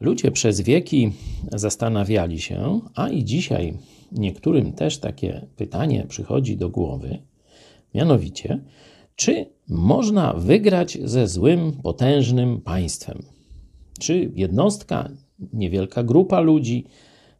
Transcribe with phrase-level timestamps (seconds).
[0.00, 1.12] Ludzie przez wieki
[1.52, 3.78] zastanawiali się, a i dzisiaj
[4.12, 7.18] niektórym też takie pytanie przychodzi do głowy,
[7.94, 8.60] mianowicie,
[9.16, 13.22] czy można wygrać ze złym, potężnym państwem?
[14.00, 15.10] Czy jednostka,
[15.52, 16.84] niewielka grupa ludzi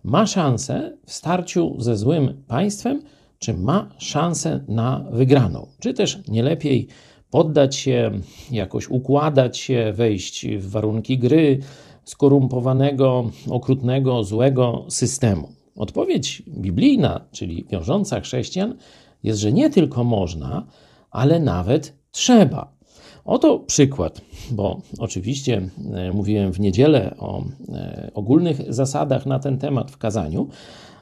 [0.05, 3.03] ma szansę w starciu ze złym państwem,
[3.39, 5.67] czy ma szansę na wygraną?
[5.81, 6.89] Czy też nie lepiej
[7.31, 8.11] poddać się,
[8.51, 11.59] jakoś układać się, wejść w warunki gry,
[12.05, 15.49] skorumpowanego, okrutnego, złego systemu?
[15.77, 18.75] Odpowiedź biblijna, czyli wiążąca chrześcijan,
[19.23, 20.67] jest, że nie tylko można,
[21.11, 22.75] ale nawet trzeba.
[23.25, 24.21] Oto przykład,
[24.51, 30.49] bo oczywiście e, mówiłem w niedzielę o e, ogólnych zasadach na ten temat w kazaniu,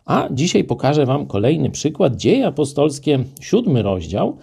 [0.05, 2.17] a dzisiaj pokażę Wam kolejny przykład.
[2.17, 4.37] Dzieje apostolskie, siódmy rozdział,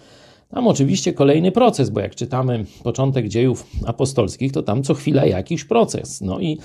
[0.50, 5.64] tam oczywiście kolejny proces, bo jak czytamy początek dziejów apostolskich, to tam co chwila jakiś
[5.64, 6.20] proces.
[6.20, 6.58] No i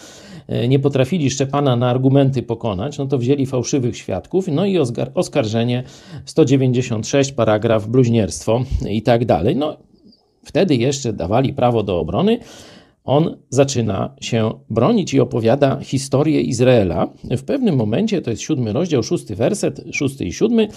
[0.47, 4.77] e, nie potrafili Szczepana na argumenty pokonać, no to wzięli fałszywych świadków, no i
[5.13, 5.83] oskarżenie
[6.25, 9.55] 196, paragraf bluźnierstwo i tak dalej.
[9.55, 9.77] No
[10.43, 12.39] wtedy jeszcze dawali prawo do obrony,
[13.05, 17.07] on zaczyna się bronić i opowiada historię Izraela.
[17.23, 20.67] W pewnym momencie, to jest siódmy rozdział, szósty werset, szósty i siódmy,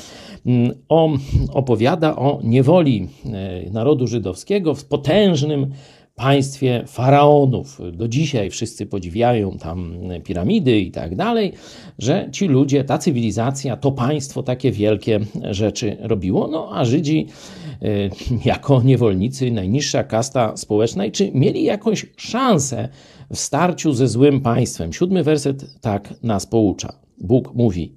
[0.47, 1.19] mm, on
[1.53, 5.71] opowiada o niewoli e, narodu żydowskiego w potężnym
[6.19, 7.81] państwie faraonów.
[7.93, 11.53] Do dzisiaj wszyscy podziwiają tam piramidy i tak dalej,
[11.99, 16.49] że ci ludzie, ta cywilizacja, to państwo takie wielkie rzeczy robiło.
[16.49, 17.27] No a Żydzi
[17.83, 18.11] y,
[18.51, 22.89] jako niewolnicy, najniższa kasta społeczna, czy mieli jakąś szansę
[23.31, 24.93] w starciu ze złym państwem?
[24.93, 26.93] Siódmy werset tak nas poucza.
[27.21, 27.95] Bóg mówi: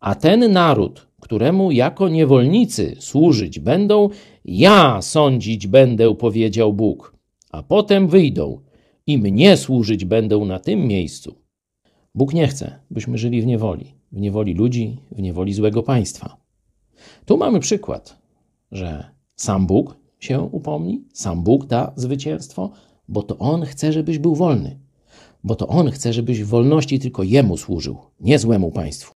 [0.00, 4.08] A ten naród, któremu jako niewolnicy służyć będą,
[4.44, 7.19] ja sądzić będę, powiedział Bóg
[7.50, 8.60] a potem wyjdą
[9.06, 11.34] i mnie służyć będą na tym miejscu.
[12.14, 16.36] Bóg nie chce, byśmy żyli w niewoli, w niewoli ludzi, w niewoli złego państwa.
[17.24, 18.18] Tu mamy przykład,
[18.72, 22.70] że sam Bóg się upomni, sam Bóg da zwycięstwo,
[23.08, 24.78] bo to On chce, żebyś był wolny,
[25.44, 29.12] bo to On chce, żebyś w wolności tylko Jemu służył, nie złemu państwu.